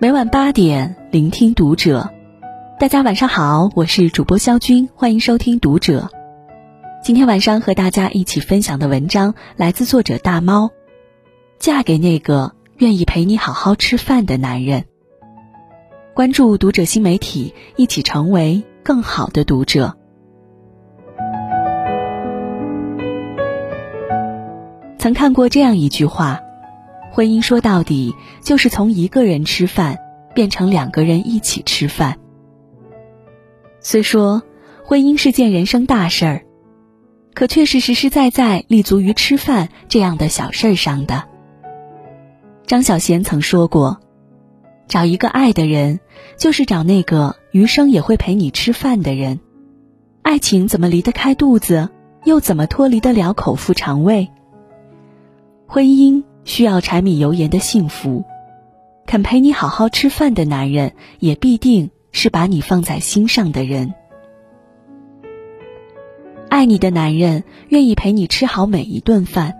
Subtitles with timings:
[0.00, 2.10] 每晚八点，聆听读者。
[2.80, 6.10] 大家晚上好，我是主播肖军，欢迎收听读者。
[7.04, 10.70] 今天晚上和大家一起分享的文章来自作者大猫。
[11.60, 14.86] 嫁给那个愿意陪你好好吃饭的男人。
[16.14, 19.96] 关注读者新媒体，一起成为更好的读者。
[25.02, 26.42] 曾看过这样一句话。
[27.10, 29.98] 婚姻说到底就是从一个人吃饭
[30.32, 32.18] 变成两个人一起吃饭。
[33.80, 34.44] 虽说
[34.84, 36.44] 婚姻是件人生大事儿，
[37.34, 41.24] 可却是实实在在立足于吃饭这样的小事儿上的。
[42.64, 43.98] 张小娴曾说过
[44.86, 45.98] ：“找一个爱的人，
[46.38, 49.40] 就是找那个余生也会陪你吃饭的人。
[50.22, 51.88] 爱情怎么离得开肚子，
[52.24, 54.30] 又怎么脱离得了口腹肠胃？
[55.72, 58.24] 婚姻。”需要柴米油盐的幸福，
[59.06, 63.94] 肯陪你好好吃饭的男人，也必定是把你放在心上的人。
[66.48, 69.54] 爱你的男人愿意陪你吃好每一顿饭。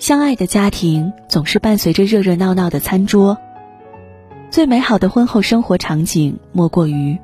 [0.00, 3.38] 相爱的家庭总是伴随着热热闹闹的餐桌。
[4.50, 7.16] 最美好的婚后生活场景，莫过于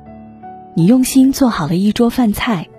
[0.75, 2.69] 你用心做好了一桌饭菜，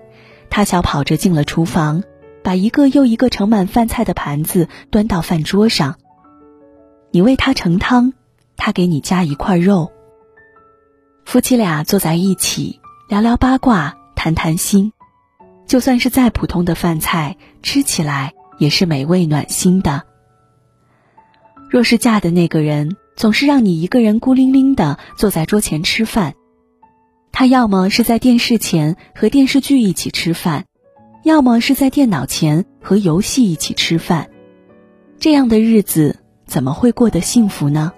[0.49, 2.03] 他小跑着进了厨房。
[2.47, 5.97] 把一个又一个盛满饭菜的盘子端到饭桌上。
[7.11, 8.13] 你为他盛汤，
[8.57, 9.91] 他给你加一块肉。
[11.25, 14.93] 夫妻俩坐在一起聊聊八卦，谈谈心。
[15.67, 20.05] 就算是再普通的饭菜，吃起来也是美味暖心的。
[21.69, 26.35] 若是嫁的那个人总是让你一个人孤零零的坐在桌前吃饭，
[27.33, 30.66] 他要么是在电视前和电视剧一起吃饭。
[31.27, 34.31] 要么是在电脑前和游戏一起吃饭，
[35.19, 37.93] 这样的日子怎么会过得幸福呢？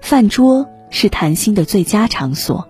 [0.00, 2.66] 饭桌是谈心的最佳场所。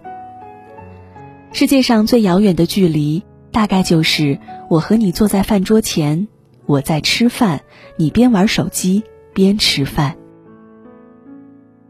[1.52, 3.22] 世界上最遥远的距离，
[3.52, 6.26] 大概就是我和你坐在饭桌前，
[6.66, 7.60] 我在吃饭，
[7.96, 10.16] 你边玩手机边吃饭。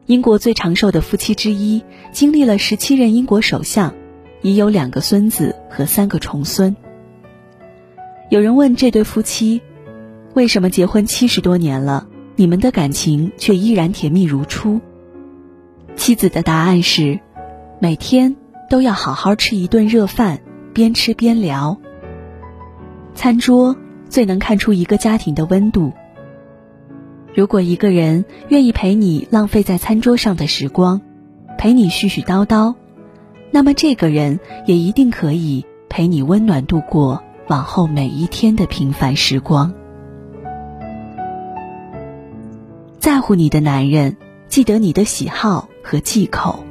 [0.05, 1.82] 英国最长寿的夫妻之一，
[2.12, 3.94] 经历了十七任英国首相，
[4.43, 6.76] 已有两个孙子和三个重孙。
[8.28, 9.62] 有人问这对夫妻，
[10.34, 14.81] 为什么结婚七十多年了，你们的感情却依然甜蜜如初？
[15.94, 17.20] 妻子的答案是，
[17.78, 18.34] 每天
[18.69, 20.41] 都要好好吃一顿热饭，
[20.75, 21.78] 边吃边聊。
[23.14, 23.76] 餐桌
[24.09, 25.93] 最能看出一个家庭的温度。
[27.32, 31.00] 如果一个人愿意陪你浪费在餐桌上的时光，
[31.58, 32.75] 陪你絮絮叨叨，
[33.53, 37.22] 那么这个人也一定可以陪你温暖度过。
[37.49, 39.73] 往后每一天的平凡时光，
[42.99, 44.17] 在乎你的男人
[44.49, 46.65] 记得你的喜好和忌口。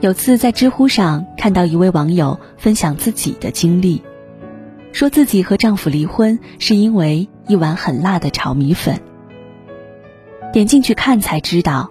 [0.00, 4.02] 有次在知乎上看到一位网友分享自己的经历，
[4.92, 9.00] 说自己和丈夫离婚是因为一碗很辣的炒米粉。
[10.52, 11.90] 点进去看才知道，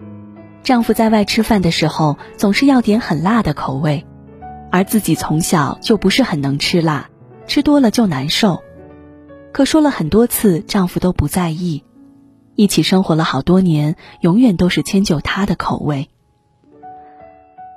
[0.61, 4.05] 丈夫在外吃饭的时候总是要点很辣的口味，
[4.71, 7.09] 而自己从小就不是很能吃辣。
[7.47, 8.63] 吃多了就难受，
[9.51, 11.83] 可说了很多次，丈夫都不在意。
[12.55, 16.09] 一起生活了好多年，永远都是迁就他的口味。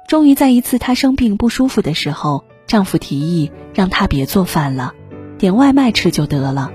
[0.06, 4.94] 终于在一次她生病不舒服的时候，丈夫提议让她别做饭了，
[5.38, 6.71] 点外卖吃就得了。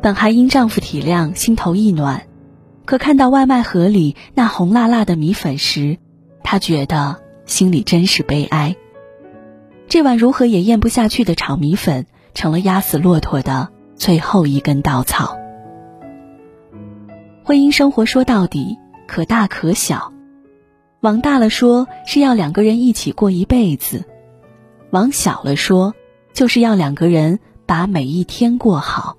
[0.00, 2.28] 本还因丈夫体谅，心头一暖，
[2.84, 5.98] 可看到外卖盒里那红辣辣的米粉时，
[6.44, 7.16] 她觉得
[7.46, 8.76] 心里真是悲哀。
[9.88, 15.38] 这碗如何也咽不下去的炒米粉，成了压死骆驼的最后一根稻草。
[17.44, 18.76] 婚姻生活说到底
[19.06, 20.12] 可大可小，
[21.00, 24.04] 往大了说是要两个人一起过一辈子，
[24.90, 25.94] 往小了说
[26.32, 29.16] 就是要两个人把每一天过好。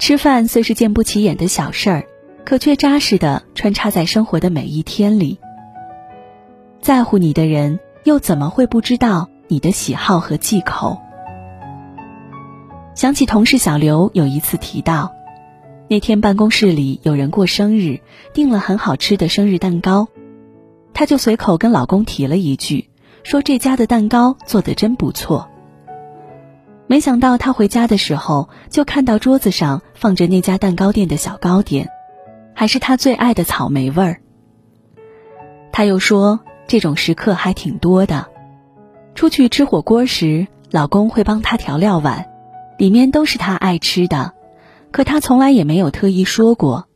[0.00, 2.06] 吃饭虽是件不起眼的小事儿，
[2.44, 5.38] 可却扎实的穿插在生活的每一天里。
[6.80, 7.78] 在乎你的人。
[8.06, 11.00] 又怎么会不知道你的喜好和忌口？
[12.94, 15.12] 想起同事小刘有一次提到，
[15.88, 18.00] 那天办公室里有人过生日，
[18.32, 20.06] 订了很好吃的生日蛋糕，
[20.94, 22.90] 她就随口跟老公提了一句，
[23.24, 25.48] 说这家的蛋糕做的真不错。
[26.86, 31.88] 没想到她回家的时候，就看到桌子上放着那家蛋糕店的小糕点，
[32.54, 34.20] 还是她最爱的草莓味儿。
[35.72, 36.38] 她又说。
[36.66, 38.26] 这种时刻还挺多的，
[39.14, 42.26] 出去吃火锅时，老公会帮她调料碗，
[42.78, 44.32] 里面都是她爱吃的，
[44.90, 46.88] 可她从来也没有特意说过，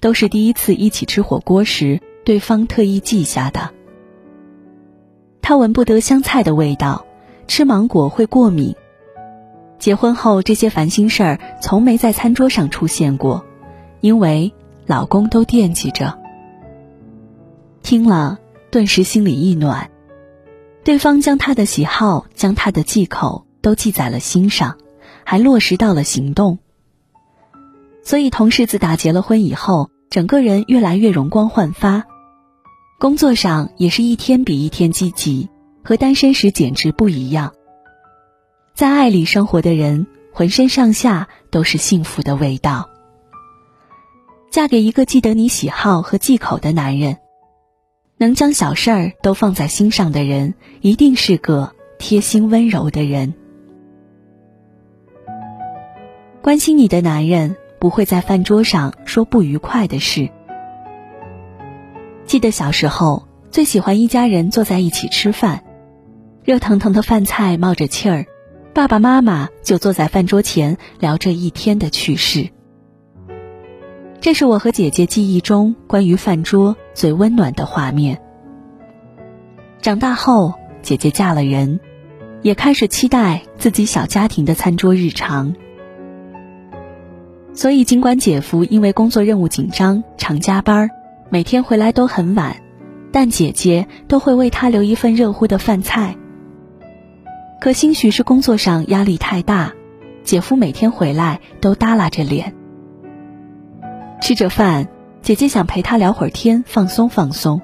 [0.00, 3.70] 都是第一次一起吃火锅时，对方特意记下的。
[5.42, 7.04] 她闻不得香菜的味道，
[7.46, 8.74] 吃芒果会过敏。
[9.78, 13.44] 结婚后，这些烦心事儿从没在餐桌上出现过，
[14.00, 14.52] 因为
[14.86, 16.18] 老公都惦记着。
[17.82, 18.38] 听了，
[18.70, 19.90] 顿时心里一暖。
[20.82, 24.78] 对方将他的喜好、将他的忌口都记在了心上，
[25.24, 26.58] 还落实到了行动。
[28.02, 32.04] 所以，同事自打结了婚以后，整个人越来越容光焕发，
[32.98, 35.50] 工作上也是一天比一天积极，
[35.84, 37.52] 和单身时简直不一样。
[38.74, 42.88] 在爱里生活的人，浑身上下都是幸福的味道。
[44.50, 47.18] 嫁给一个记得你喜好和忌口的男人。
[48.20, 50.52] 能将小事儿都放在心上的人，
[50.82, 53.32] 一定是个贴心温柔的人。
[56.42, 60.28] 关心你的男人不会在饭桌上说不愉快的事。
[62.26, 65.64] 记得小时候最喜欢一家人坐在一起吃饭，
[66.44, 68.26] 热腾腾的饭菜冒着气儿，
[68.74, 72.50] 爸爸妈妈就坐在饭桌前聊着一天的趣事。
[74.20, 78.20] 这是我和姐姐记忆中关于饭桌最温暖的画面。
[79.80, 80.52] 长大后，
[80.82, 81.80] 姐姐嫁了人，
[82.42, 85.54] 也开始期待自己小家庭的餐桌日常。
[87.54, 90.90] 所以，尽管姐夫因为工作任务紧张常加班，
[91.30, 92.56] 每天回来都很晚，
[93.10, 96.14] 但姐姐都会为他留一份热乎的饭菜。
[97.58, 99.72] 可兴许是工作上压力太大，
[100.24, 102.54] 姐夫每天回来都耷拉着脸。
[104.20, 104.86] 吃着饭，
[105.22, 107.60] 姐姐想陪他聊会儿天，放松放松，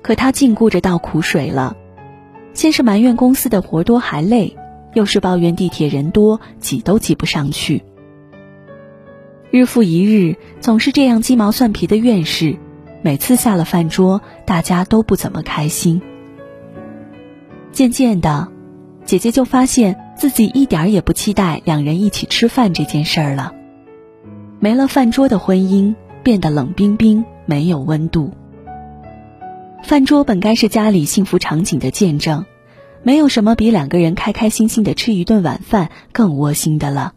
[0.00, 1.76] 可他尽顾着倒苦水了。
[2.54, 4.56] 先是埋怨公司的活多还累，
[4.94, 7.84] 又是抱怨地铁人多挤都挤不上去。
[9.50, 12.56] 日复一日，总是这样鸡毛蒜皮的怨事，
[13.02, 16.00] 每次下了饭桌，大家都不怎么开心。
[17.72, 18.48] 渐渐的，
[19.04, 23.52] 姐姐就发现自己一点儿也不期待两人一起吃饭这件事儿了。
[24.60, 25.94] 没了饭桌的婚姻
[26.24, 28.32] 变得冷冰冰，没有温度。
[29.84, 32.44] 饭桌本该是家里幸福场景的见证，
[33.04, 37.12] 没有什么比两个人开开心心的吃一顿晚饭更窝心的了。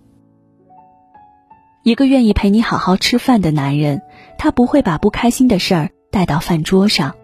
[1.81, 4.03] 一个愿意陪你好好吃饭的男人，
[4.37, 7.15] 他不会把不开心的事儿带到饭桌上。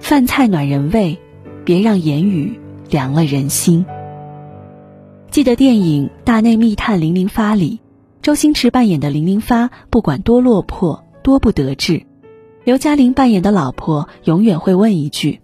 [0.00, 1.16] 饭菜暖人胃，
[1.64, 2.58] 别让言语
[2.90, 3.86] 凉了人心。
[5.30, 7.78] 记得电影《大内密探零零发》里。
[8.22, 12.04] 周星驰扮演的零零发，不管多落魄、多不得志，
[12.64, 15.40] 刘嘉玲扮演的老婆永远会问一句：“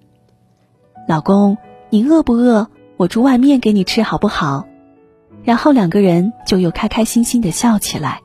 [1.09, 1.57] 老公，
[1.89, 2.69] 你饿不饿？
[2.99, 4.67] 我煮碗面给你吃好不好？”
[5.43, 8.21] 然后两个人就又开开心心的笑起来。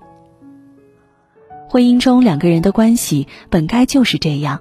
[1.69, 4.59] 婚姻中两个人的关系本该就是这样，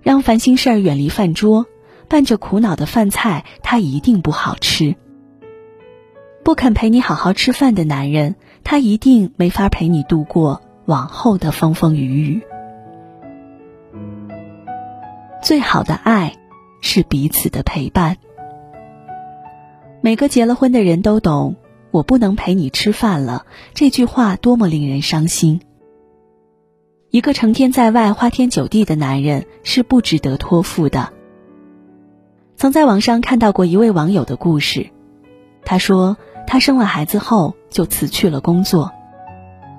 [0.00, 1.66] 让烦心事儿远离饭桌，
[2.08, 4.96] 伴着苦恼的饭菜，它一定不好吃。
[6.42, 8.36] 不肯陪你好好吃饭的男人。
[8.64, 12.42] 他一定没法陪你度过往后的风风雨雨。
[15.42, 16.34] 最好的爱
[16.80, 18.16] 是彼此的陪伴。
[20.00, 21.56] 每个结了婚的人都懂，
[21.90, 25.60] 我不能陪你吃饭了这句话多么令人伤心。
[27.10, 31.12] 一个成天在外花天酒地的男人是不值得托付的。
[32.56, 34.88] 曾在网上看到过一位网友的故事，
[35.64, 36.16] 他说。
[36.46, 38.92] 她生了孩子后就辞去了工作，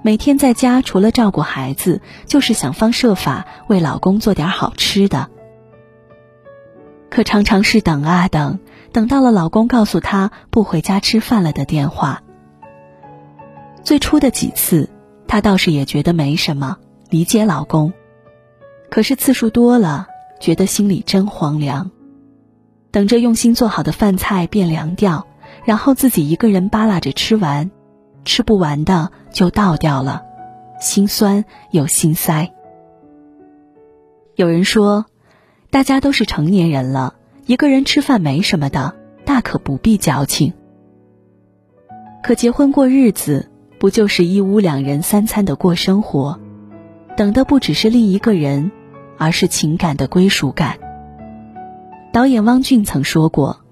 [0.01, 5.29] 每天在家除了照顾孩子，就是想方设法为老公做点好吃的。
[7.09, 8.59] 可常常是等啊等，
[8.91, 12.21] 等到了老公告诉她不回家吃饭了的电话。
[13.83, 14.89] 最初的几次，
[15.27, 16.77] 她倒是也觉得没什么，
[17.09, 17.93] 理解老公。
[18.89, 20.07] 可是次数多了，
[20.39, 21.91] 觉得心里真荒凉，
[22.91, 25.25] 等着用心做好的饭菜变凉掉。
[25.65, 27.71] 然后自己一个人扒拉着吃完，
[28.23, 30.23] 吃不完的就倒掉了，
[30.79, 32.53] 心酸又心塞。
[34.35, 35.05] 有人说，
[35.71, 37.15] 大家都是成年人了，
[37.47, 38.93] 一个人吃饭没什么的，
[39.25, 40.53] 大可不必矫情。
[42.21, 46.39] 可结婚过日子，不就是一屋两人三餐的过生活？
[47.17, 48.71] 等的不只是另一个人，
[49.17, 50.77] 而是情感的归属感。
[52.11, 53.64] 导演汪俊曾说过。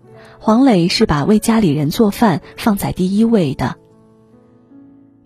[0.46, 3.78] 黄磊是把为家里人做饭放在第一位的。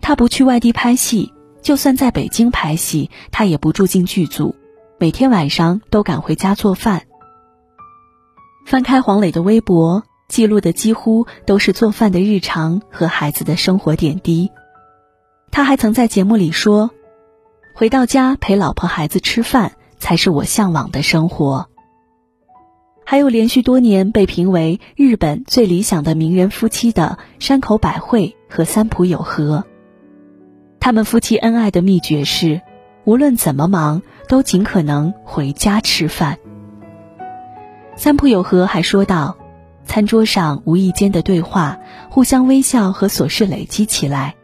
[0.00, 4.54] 他不去外地拍戏，就算在北京拍戏，他也不住进剧组，
[4.96, 7.02] 每天晚上都赶回家做饭。
[8.64, 14.52] 翻开黄磊的微博，记录的几乎都是做饭的日常和孩子的生活点滴。
[15.50, 16.92] 他还曾在节目里说
[17.74, 21.68] ：“回到家陪老婆孩子吃饭，才是我向往的生活。”
[23.10, 29.64] 还有连续多年被评为日本最理想的名人夫妻的山口百惠和三浦友和。
[30.78, 32.60] 他们夫妻恩爱的秘诀是，
[33.04, 36.36] 无论怎么忙，都尽可能回家吃饭。
[37.96, 39.38] 三浦友和还说道
[39.88, 41.78] ：“餐桌上无意间的对话，
[42.10, 44.36] 互相微笑和琐事累积起来，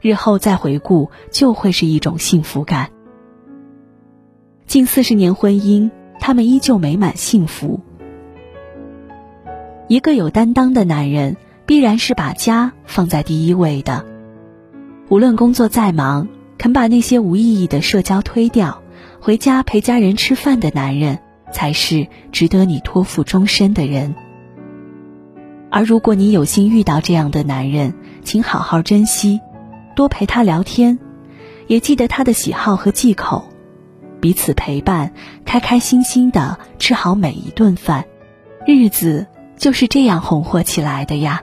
[0.00, 2.92] 日后再回顾，就会是一种幸福感。
[4.68, 5.90] 近四十年婚姻，
[6.20, 7.80] 他们依旧美满幸福。
[9.88, 11.36] 一个有担当的男人，
[11.66, 14.04] 必然是把家放在第一位的。
[15.08, 18.82] 无论工作再忙，肯把那些无意义的社交推掉，
[19.20, 21.18] 回家陪家人吃饭的男人。”
[21.52, 24.16] 才是值得你托付终身的人。
[25.70, 29.40] 而如果你有幸遇到这样的男人，请好好珍惜，
[29.94, 30.98] 多陪他聊天，
[31.68, 33.44] 也记得他的喜好和忌口，
[34.20, 35.12] 彼此陪伴，
[35.44, 38.04] 开开心心的吃好每一顿饭，
[38.66, 39.28] 日子
[39.64, 41.42] 就是这样红火起来的呀。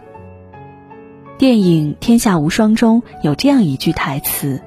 [1.40, 4.62] 电影《天下无双》中有这样一句台词：“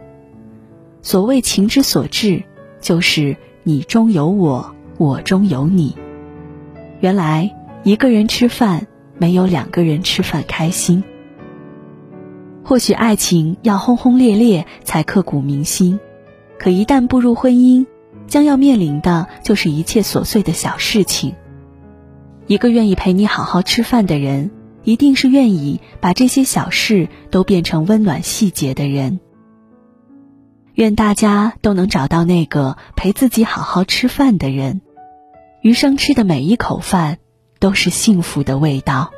[1.03, 2.43] 所谓情之所至，
[2.81, 5.95] 就是你中有我。”我中有你。
[6.99, 11.05] 原来一个人吃饭没有两个人吃饭开心。
[12.65, 16.01] 或许爱情要轰轰烈烈才刻骨铭心，
[16.59, 17.87] 可一旦步入婚姻，
[18.27, 21.37] 将要面临的就是一切琐碎的小事情。
[22.47, 24.51] 一个愿意陪你好好吃饭的人，
[24.83, 29.19] 一定是愿意把这些小事都变成温暖细节的人。
[30.75, 34.83] 愿大家都能找到那个陪自己好好吃饭的人，
[35.63, 37.19] 余生吃的每一口饭
[37.61, 39.13] 都是幸福的味道。